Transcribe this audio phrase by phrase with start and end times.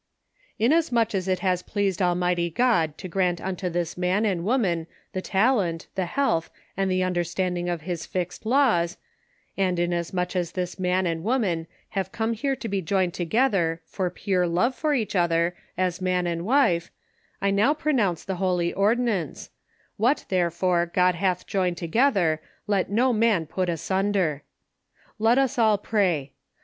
[0.57, 5.21] "Inasmuch as it has pleased Almighty God to grant unto this man and woman the
[5.21, 8.97] talent, the health and the understanding of his fixed laws;
[9.57, 14.09] and inasmuch as this man and woman have come here to be joined together for
[14.09, 16.89] fure love for each other as man and wife,
[17.39, 19.51] I now pronounce the holy ordinance:'
[19.97, 24.41] What, therefore, God hath joined to gether let no man put asunder.
[25.19, 26.33] '"Let us all pray.